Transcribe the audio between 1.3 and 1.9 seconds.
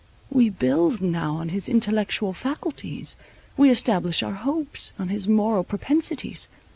on his